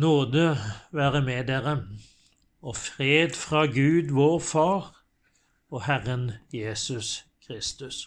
[0.00, 0.56] Nåde
[0.96, 1.72] være med dere,
[2.62, 4.84] og fred fra Gud vår Far
[5.70, 7.98] og Herren Jesus Kristus.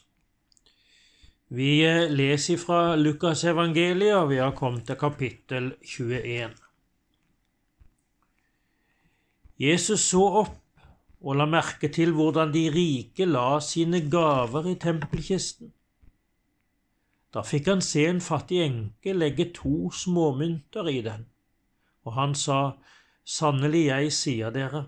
[1.50, 6.50] Vi leser fra Lukasevangeliet, og vi har kommet til kapittel 21.
[9.60, 10.88] Jesus så opp
[11.22, 15.70] og la merke til hvordan de rike la sine gaver i tempelkisten.
[17.34, 21.30] Da fikk han se en fattig enke legge to småmynter i den
[22.04, 22.76] og han sa,
[23.24, 24.88] Sannelig, jeg sier dere,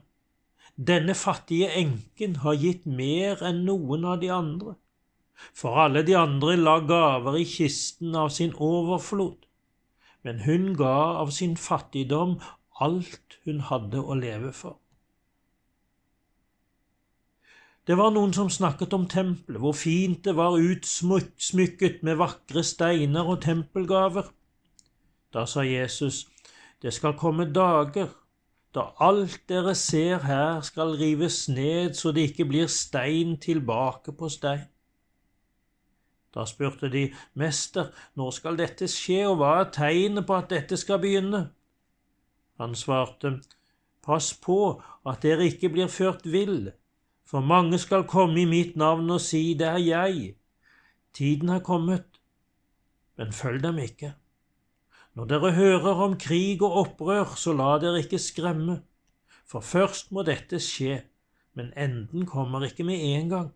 [0.76, 4.76] denne fattige enken har gitt mer enn noen av de andre,
[5.56, 9.48] for alle de andre la gaver i kisten av sin overflod,
[10.28, 12.42] men hun ga av sin fattigdom
[12.84, 14.82] alt hun hadde å leve for.
[17.86, 23.28] Det var noen som snakket om tempelet, hvor fint det var utsmykket med vakre steiner
[23.30, 24.32] og tempelgaver.
[25.32, 26.24] Da sa Jesus,
[26.82, 28.12] det skal komme dager
[28.76, 34.30] da alt dere ser her skal rives ned så det ikke blir stein tilbake på
[34.30, 34.66] stein.
[36.36, 40.76] Da spurte de, Mester, når skal dette skje, og hva er tegnet på at dette
[40.76, 41.46] skal begynne?
[42.60, 43.38] Han svarte,
[44.04, 46.74] Pass på at dere ikke blir ført vill,
[47.26, 50.36] for mange skal komme i mitt navn og si, Det er jeg.
[51.14, 52.20] Tiden har kommet,
[53.18, 54.14] men følg dem ikke.
[55.16, 58.82] Når dere hører om krig og opprør, så la dere ikke skremme,
[59.48, 61.02] for først må dette skje,
[61.56, 63.50] men enden kommer ikke med en gang.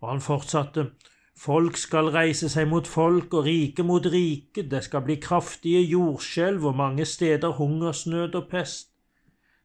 [0.00, 0.90] Og han fortsatte,
[1.36, 6.68] Folk skal reise seg mot folk og rike mot rike, det skal bli kraftige jordskjelv
[6.70, 8.92] og mange steder hungersnød og pest.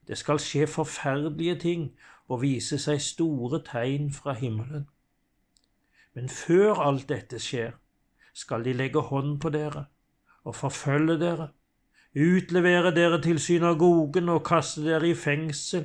[0.08, 1.84] Det skal skje forferdelige ting
[2.28, 4.88] og vise seg store tegn fra himmelen.
[6.16, 7.78] Men før alt dette skjer,
[8.34, 9.86] skal de legge hånd på dere
[10.50, 11.48] og forfølge dere,
[12.18, 15.84] utlevere dere til synagogen og kaste dere i fengsel,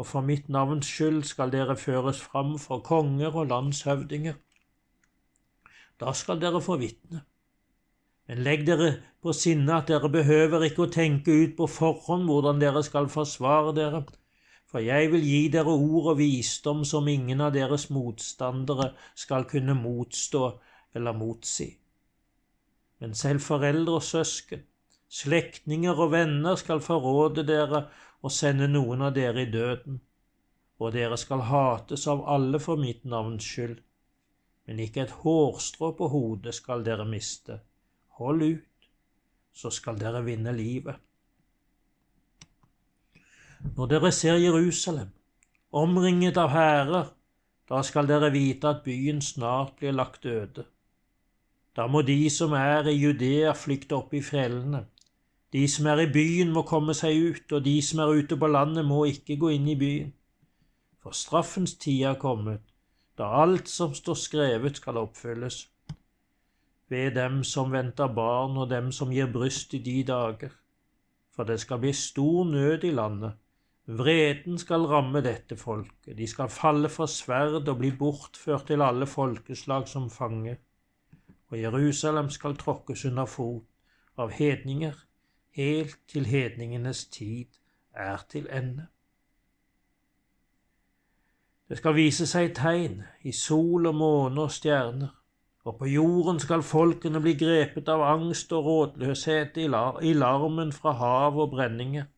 [0.00, 4.38] og for mitt navns skyld skal dere føres fram for konger og landshøvdinger.
[6.00, 7.20] Da skal dere få vitne.
[8.28, 8.88] Men legg dere
[9.22, 13.76] på sinne at dere behøver ikke å tenke ut på forhånd hvordan dere skal forsvare
[13.76, 14.02] dere,
[14.72, 19.76] for jeg vil gi dere ord og visdom som ingen av deres motstandere skal kunne
[19.76, 20.46] motstå
[20.96, 21.68] eller motsi
[23.02, 24.60] men selv foreldre og søsken,
[25.10, 27.88] slektninger og venner skal forråde dere
[28.22, 29.96] og sende noen av dere i døden,
[30.78, 33.80] og dere skal hates av alle for mitt navns skyld,
[34.70, 37.58] men ikke et hårstrå på hodet skal dere miste.
[38.20, 38.86] Hold ut,
[39.50, 40.94] så skal dere vinne livet.
[43.74, 45.10] Når dere ser Jerusalem,
[45.74, 47.10] omringet av hærer,
[47.66, 50.68] da skal dere vite at byen snart blir lagt øde.
[51.76, 54.82] Da må de som er i Judea, flykte opp i fjellene.
[55.52, 58.48] De som er i byen, må komme seg ut, og de som er ute på
[58.48, 60.10] landet, må ikke gå inn i byen.
[61.00, 62.60] For straffens tid er kommet,
[63.16, 65.62] da alt som står skrevet, skal oppfylles.
[66.92, 70.52] Ved dem som venter barn, og dem som gir bryst i de dager.
[71.32, 73.38] For det skal bli stor nød i landet.
[73.88, 79.08] Vreden skal ramme dette folket, de skal falle for sverd og bli bortført til alle
[79.10, 80.60] folkeslag som fanger
[81.52, 83.66] og Jerusalem skal tråkkes under fot
[84.16, 84.94] av hedninger,
[85.52, 87.58] helt til hedningenes tid
[87.92, 88.86] er til ende.
[91.68, 95.12] Det skal vise seg tegn i sol og måne og stjerner,
[95.68, 99.68] og på jorden skal folkene bli grepet av angst og rådløshet i
[100.16, 102.08] larmen fra hav og brenninger.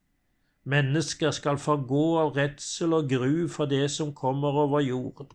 [0.62, 5.26] Mennesker skal forgå av redsel og gru for det som kommer over jorden,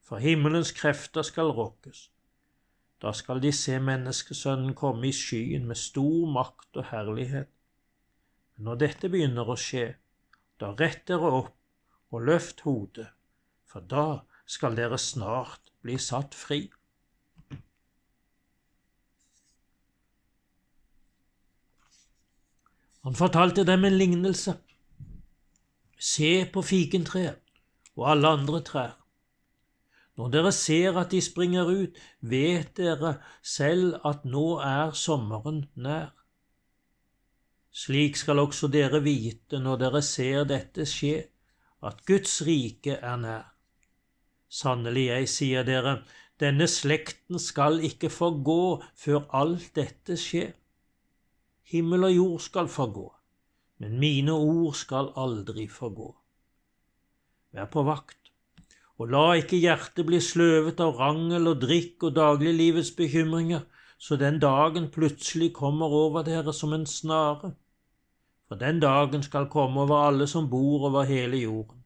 [0.00, 2.13] for himmelens krefter skal rokkes.
[3.04, 7.50] Da skal de se menneskesønnen komme i skyen med stor makt og herlighet.
[8.54, 9.90] Men når dette begynner å skje,
[10.56, 13.10] da rett dere opp og løft hodet,
[13.68, 16.62] for da skal dere snart bli satt fri.
[23.04, 24.56] Han fortalte dem en lignelse.
[26.00, 27.36] Se på fikentreet
[27.98, 28.94] og alle andre trær.
[30.14, 36.12] Når dere ser at de springer ut, vet dere selv at nå er sommeren nær.
[37.74, 41.16] Slik skal også dere vite når dere ser dette skje,
[41.82, 43.48] at Guds rike er nær.
[44.46, 45.96] Sannelig, jeg sier dere,
[46.38, 50.52] denne slekten skal ikke forgå før alt dette skjer.
[51.74, 53.08] Himmel og jord skal forgå,
[53.82, 56.12] men mine ord skal aldri forgå.
[57.54, 58.23] Vær på vakt
[58.98, 63.64] og la ikke hjertet bli sløvet av rangel og drikk og dagliglivets bekymringer,
[63.98, 67.54] så den dagen plutselig kommer over dere som en snare,
[68.48, 71.82] for den dagen skal komme over alle som bor over hele jorden.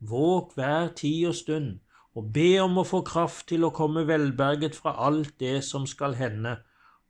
[0.00, 1.68] Våg hver tid og stund,
[2.14, 6.14] og be om å få kraft til å komme velberget fra alt det som skal
[6.18, 6.56] hende,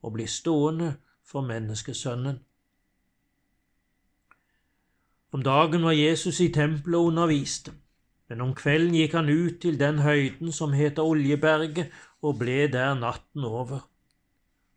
[0.02, 0.94] og bli stående
[1.24, 2.40] for menneskesønnen.
[5.32, 7.72] Om dagen var Jesus i tempelet og underviste,
[8.34, 12.96] men om kvelden gikk han ut til den høyden som heter Oljeberget, og ble der
[12.98, 13.84] natten over.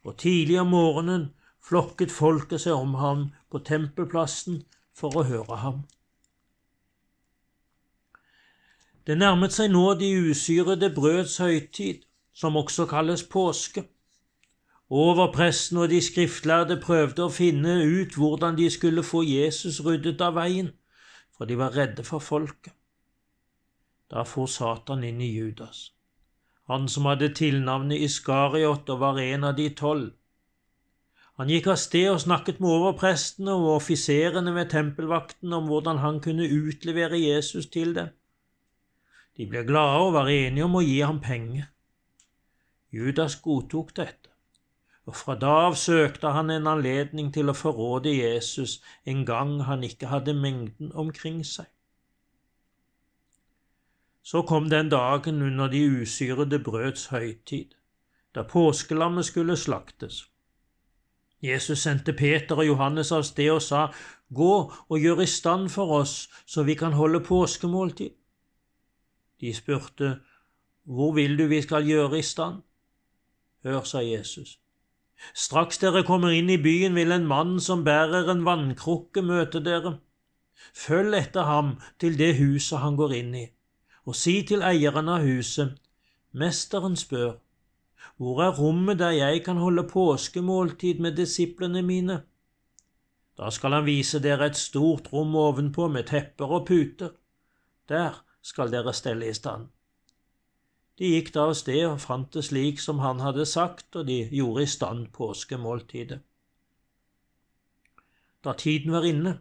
[0.05, 1.23] Og tidlig om morgenen
[1.65, 4.59] flokket folket seg om ham på tempelplassen
[4.93, 5.81] for å høre ham.
[9.09, 12.05] Det nærmet seg nå de usyrede brøds høytid,
[12.37, 13.87] som også kalles påske.
[14.93, 20.37] Overpresten og de skriftlærde prøvde å finne ut hvordan de skulle få Jesus ryddet av
[20.37, 20.75] veien,
[21.33, 22.76] for de var redde for folket.
[24.11, 25.91] Da for Satan inn i Judas,
[26.71, 30.13] han som hadde tilnavnet Iskariot og var en av de tolv.
[31.37, 36.21] Han gikk av sted og snakket med overprestene og offiserene ved tempelvakten om hvordan han
[36.23, 38.09] kunne utlevere Jesus til dem.
[39.37, 41.67] De ble glade og var enige om å gi ham penger.
[42.89, 44.31] Judas godtok dette,
[45.05, 49.83] og fra da av søkte han en anledning til å forråde Jesus en gang han
[49.85, 51.67] ikke hadde mengden omkring seg.
[54.27, 57.77] Så kom den dagen under de usyrede brøds høytid,
[58.35, 60.25] da påskelammet skulle slaktes.
[61.43, 63.87] Jesus sendte Peter og Johannes av sted og sa,
[64.33, 64.53] Gå
[64.89, 68.09] og gjør i stand for oss, så vi kan holde påskemåltid.
[69.41, 70.19] De spurte,
[70.83, 72.61] Hvor vil du vi skal gjøre i stand?
[73.63, 74.59] Hør, sa Jesus.
[75.33, 79.97] Straks dere kommer inn i byen, vil en mann som bærer en vannkrukke, møte dere.
[80.75, 83.45] Følg etter ham til det huset han går inn i,
[84.07, 85.75] og si til eieren av huset,
[86.37, 87.37] Mesteren spør,
[88.17, 92.21] hvor er rommet der jeg kan holde påskemåltid med disiplene mine?
[93.37, 97.09] Da skal han vise dere et stort rom ovenpå med tepper og puter.
[97.89, 99.67] Der skal dere stelle i stand.
[100.97, 104.23] De gikk da av sted og fant det slik som han hadde sagt, og de
[104.33, 106.19] gjorde i stand påskemåltidet.
[108.43, 109.37] Da tiden var inne,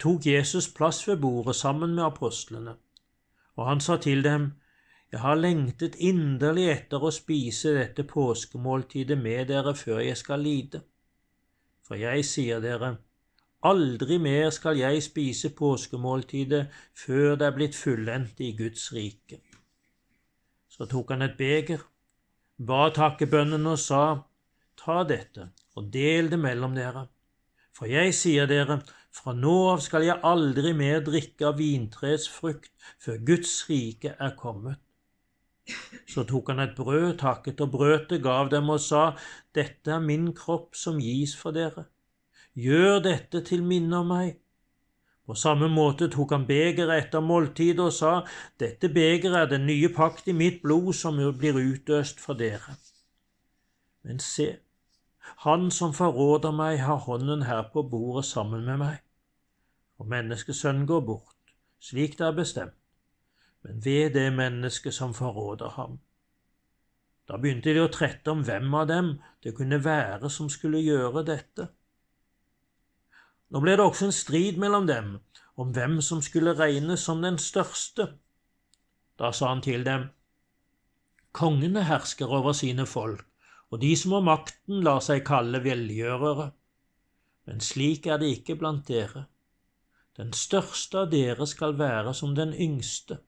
[0.00, 2.76] tok Jesus plass ved bordet sammen med apostlene,
[3.56, 4.52] og han sa til dem,
[5.10, 10.84] jeg har lengtet inderlig etter å spise dette påskemåltidet med dere før jeg skal lide.
[11.82, 12.92] For jeg sier dere,
[13.66, 19.40] aldri mer skal jeg spise påskemåltidet før det er blitt fullendt i Guds rike.
[20.70, 21.82] Så tok han et beger,
[22.56, 24.04] ba takkebønnen og sa,
[24.80, 27.02] Ta dette og del det mellom dere.
[27.76, 28.78] For jeg sier dere,
[29.14, 32.70] fra nå av skal jeg aldri mer drikke av vintreets frukt
[33.02, 34.78] før Guds rike er kommet.
[36.10, 39.14] Så tok han et brød, takket og brøt det, gav dem og sa,
[39.54, 41.86] Dette er min kropp som gis for dere.
[42.58, 44.38] Gjør dette til minne om meg.
[45.26, 48.14] På samme måte tok han begeret etter måltidet og sa,
[48.58, 52.74] Dette begeret er den nye pakt i mitt blod som blir utøst for dere.
[54.02, 54.48] Men se,
[55.46, 59.00] han som forråder meg, har hånden her på bordet sammen med meg.
[60.00, 62.80] Og menneskesønnen går bort, slik det er bestemt
[63.62, 65.98] men ved det mennesket som forråder ham.
[67.28, 69.10] Da begynte de å trette om hvem av dem
[69.44, 71.68] det kunne være som skulle gjøre dette.
[73.50, 75.18] Nå ble det også en strid mellom dem
[75.60, 78.08] om hvem som skulle regnes som den største.
[79.18, 80.08] Da sa han til dem,
[81.32, 83.26] Kongene hersker over sine folk,
[83.70, 86.50] og de som har makten, lar seg kalle velgjørere.
[87.46, 89.26] Men slik er det ikke blant dere.
[90.18, 93.20] Den største av dere skal være som den yngste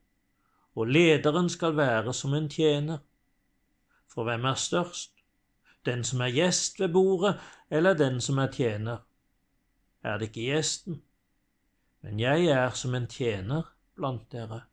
[0.75, 2.97] og lederen skal være som en tjener.
[4.09, 5.11] For hvem er størst,
[5.85, 8.97] den som er gjest ved bordet, eller den som er tjener?
[10.03, 11.01] Er det ikke gjesten?
[12.01, 14.63] Men jeg er som en tjener blant dere.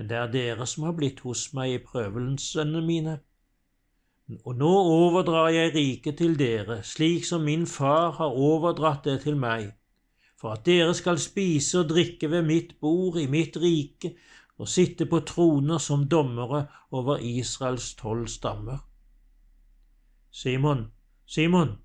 [0.00, 3.18] Men det er dere som har blitt hos meg i prøvelsene mine.
[4.48, 9.36] Og nå overdrar jeg riket til dere, slik som min far har overdratt det til
[9.36, 9.66] meg
[10.40, 14.14] for at dere skal spise og drikke ved mitt bord i mitt rike
[14.56, 16.62] og sitte på troner som dommere
[16.96, 18.80] over Israels tolv stammer.
[20.32, 20.86] Simon,
[21.26, 21.76] Simon,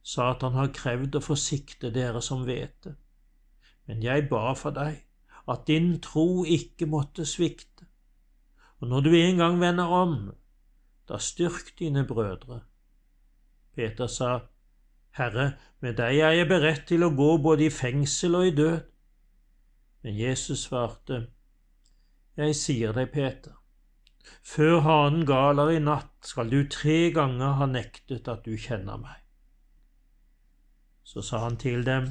[0.00, 2.96] Satan har krevd å forsikte dere som vet det,
[3.84, 5.02] men jeg ba for deg
[5.48, 7.86] at din tro ikke måtte svikte,
[8.80, 10.16] og når du en gang vender om,
[11.08, 12.60] da styrk dine brødre.
[13.74, 14.38] Peter sa,
[15.16, 18.78] Herre, med deg er jeg beredt til å gå både i fengsel og i død.
[20.02, 21.26] Men Jesus svarte,
[22.36, 23.58] Jeg sier deg, Peter,
[24.42, 29.18] før hanen galer i natt skal du tre ganger ha nektet at du kjenner meg.
[31.04, 32.08] Så sa han til dem,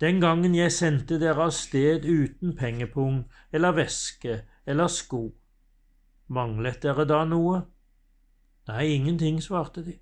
[0.00, 5.26] Den gangen jeg sendte dere av sted uten pengepung eller veske eller sko,
[6.32, 7.60] manglet dere da noe?
[8.70, 9.98] Nei, ingenting, svarte de.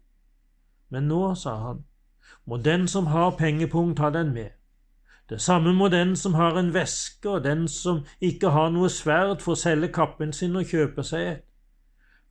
[0.88, 1.82] Men nå, sa han,
[2.44, 4.54] må den som har pengepung, ta den med.
[5.28, 9.42] Det samme må den som har en veske, og den som ikke har noe sverd,
[9.42, 11.44] få selge kappen sin og kjøpe seg et.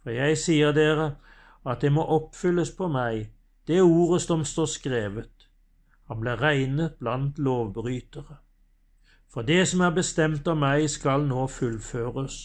[0.02, 1.16] For jeg sier dere
[1.68, 3.28] at det må oppfylles på meg,
[3.68, 5.37] det ordet som står skrevet.
[6.08, 8.38] Han ble regnet blant lovbrytere.
[9.28, 12.38] For det som er bestemt av meg, skal nå fullføres.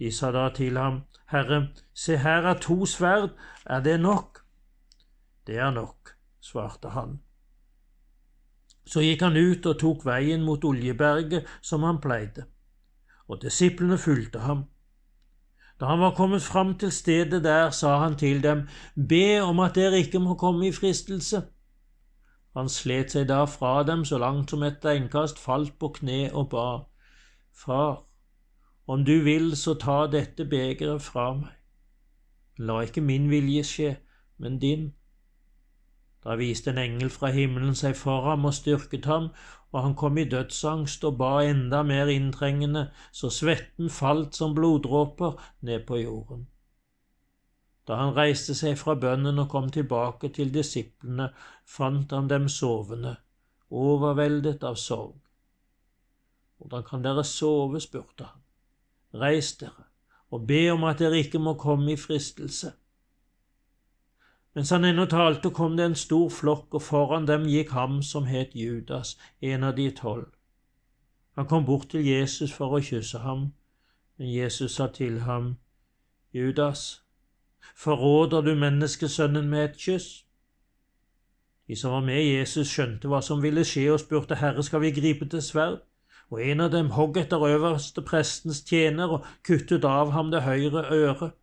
[0.00, 3.36] De sa da til ham, Herre, se her er to sverd,
[3.66, 4.42] er det nok?
[5.46, 7.20] Det er nok, svarte han.
[8.84, 12.48] Så gikk han ut og tok veien mot Oljeberget som han pleide,
[13.28, 14.66] og disiplene fulgte ham.
[15.80, 19.74] Da han var kommet fram til stedet der, sa han til dem, Be om at
[19.74, 21.42] dere ikke må komme i fristelse.
[22.56, 26.50] Han slet seg da fra dem så langt som et steinkast, falt på kne og
[26.52, 26.66] ba,
[27.52, 28.04] Far,
[28.86, 31.52] om du vil, så ta dette begeret fra meg.
[32.58, 33.90] La ikke min vilje skje,
[34.38, 34.92] men din.
[36.24, 39.30] Da viste en engel fra himmelen seg for ham og styrket ham,
[39.72, 45.40] og han kom i dødsangst og ba enda mer inntrengende, så svetten falt som bloddråper
[45.60, 46.46] ned på jorden.
[47.86, 51.32] Da han reiste seg fra bønnen og kom tilbake til disiplene,
[51.66, 53.16] fant han dem sovende,
[53.70, 55.18] overveldet av sorg.
[56.58, 57.80] Hvordan kan dere sove?
[57.80, 58.44] spurte han.
[59.12, 59.92] Reis dere
[60.32, 62.72] og be om at dere ikke må komme i fristelse.
[64.54, 68.24] Mens han ennå talte, kom det en stor flokk, og foran dem gikk ham som
[68.24, 70.30] het Judas, en av de tolv.
[71.36, 73.52] Han kom bort til Jesus for å kysse ham,
[74.16, 75.56] men Jesus sa til ham,
[76.32, 77.04] Judas,
[77.76, 80.10] forråder du menneskesønnen med et kyss?
[81.68, 84.90] De som var med Jesus, skjønte hva som ville skje, og spurte, Herre, skal vi
[84.92, 85.80] gripe til sverd?
[86.32, 90.86] Og en av dem hogg etter øverste prestens tjener og kuttet av ham det høyre
[90.88, 91.36] øret.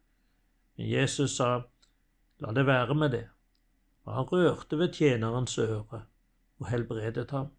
[0.77, 1.61] Men Jesus sa,
[2.39, 3.25] La det være med det.
[4.05, 6.03] Og han rørte ved tjenerens øre
[6.59, 7.49] og helbredet ham.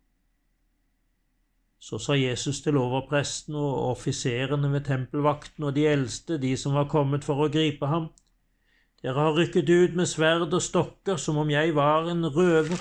[1.80, 6.88] Så sa Jesus til overpresten og offiserene ved tempelvakten og de eldste, de som var
[6.92, 8.10] kommet for å gripe ham,
[9.02, 12.80] dere har rykket ut med sverd og stokker som om jeg var en røver.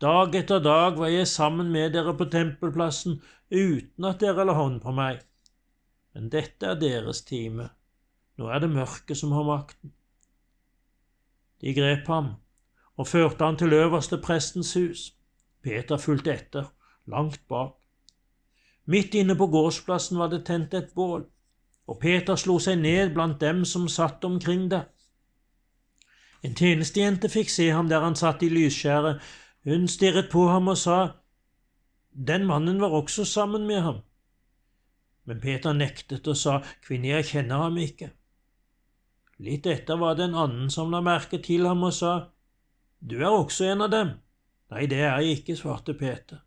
[0.00, 3.16] Dag etter dag var jeg sammen med dere på tempelplassen
[3.50, 5.22] uten at dere la hånd på meg.
[6.14, 7.70] Men dette er deres time.
[8.38, 9.94] Nå er det mørket som har makten.
[11.60, 12.36] De grep ham
[12.98, 15.08] og førte han til øverste prestens hus.
[15.62, 16.68] Peter fulgte etter,
[17.06, 17.74] langt bak.
[18.86, 21.26] Midt inne på gårdsplassen var det tent et bål,
[21.86, 24.84] og Peter slo seg ned blant dem som satt omkring det.
[26.42, 29.22] En tjenestejente fikk se ham der han satt i lysskjæret.
[29.64, 30.98] Hun stirret på ham og sa,
[32.12, 33.98] Den mannen var også sammen med ham.
[35.24, 38.10] Men Peter nektet og sa, Kvinne, jeg kjenner ham ikke.
[39.38, 42.14] Litt etter var det en annen som la merke til ham og sa,
[43.00, 44.14] Du er også en av dem.
[44.70, 46.42] Nei, det er jeg ikke, svarte Peter.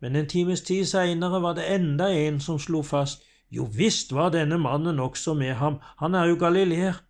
[0.00, 4.30] Men en times tid seinere var det enda en som slo fast, jo visst var
[4.30, 7.00] denne mannen også med ham, han er jo galileer.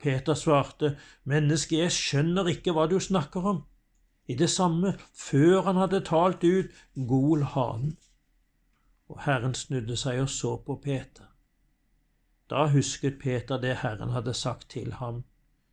[0.00, 3.62] Peter svarte, Menneske, jeg skjønner ikke hva du snakker om.
[4.30, 7.96] I det samme, før han hadde talt ut, gol hanen.
[9.10, 11.26] Og Herren snudde seg og så på Peter.
[12.48, 15.24] Da husket Peter det Herren hadde sagt til ham.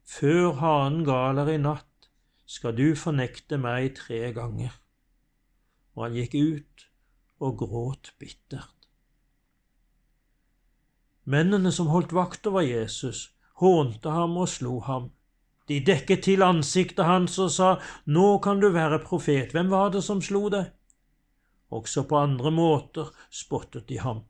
[0.03, 2.09] Før hanen galer i natt,
[2.49, 4.73] skal du fornekte meg tre ganger.
[5.93, 6.85] Og han gikk ut
[7.39, 8.87] og gråt bittert.
[11.29, 13.27] Mennene som holdt vakt over Jesus,
[13.61, 15.09] hånte ham og slo ham.
[15.69, 17.69] De dekket til ansiktet hans og sa,
[18.05, 20.71] Nå kan du være profet, hvem var det som slo deg?
[21.69, 24.23] Også på andre måter spottet de ham.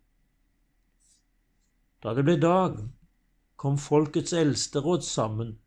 [2.03, 2.75] Da det ble dag,
[3.59, 5.57] kom folkets eldsteråd sammen.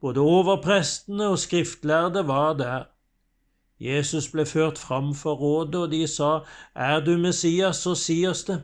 [0.00, 2.86] Både overprestene og skriftlærde var der.
[3.82, 8.44] Jesus ble ført fram for rådet, og de sa, Er du Messias, så si oss
[8.44, 8.62] det.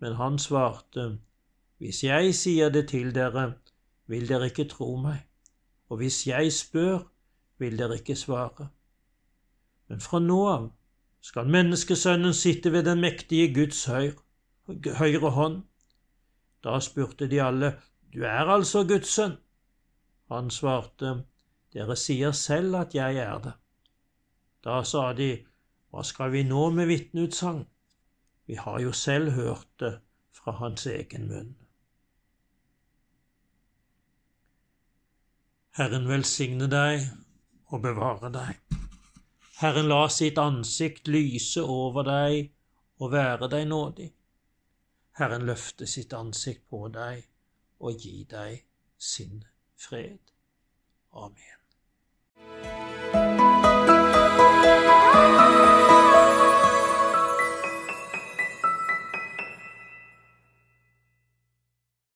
[0.00, 1.18] Men han svarte,
[1.78, 3.52] Hvis jeg sier det til dere,
[4.06, 5.18] vil dere ikke tro meg,
[5.88, 7.02] og hvis jeg spør,
[7.58, 8.68] vil dere ikke svare.
[9.88, 10.70] Men fra nå av
[11.20, 14.16] skal menneskesønnen sitte ved den mektige Guds høyre,
[14.98, 15.58] høyre hånd.
[16.64, 17.76] Da spurte de alle,
[18.14, 19.36] Du er altså Guds sønn?
[20.30, 21.24] Han svarte,
[21.74, 23.52] Dere sier selv at jeg er det.
[24.64, 25.44] Da sa de,
[25.90, 27.66] Hva skal vi nå med vitneutsagn?
[28.46, 29.98] Vi har jo selv hørt det
[30.32, 31.65] fra hans egen munn.
[35.76, 37.02] Herren velsigne deg
[37.68, 38.78] og bevare deg.
[39.60, 42.48] Herren la sitt ansikt lyse over deg
[42.96, 44.08] og være deg nådig.
[45.20, 47.28] Herren løfte sitt ansikt på deg
[47.84, 48.64] og gi deg
[48.96, 49.44] sin
[49.76, 50.32] fred.
[51.12, 51.60] Amen.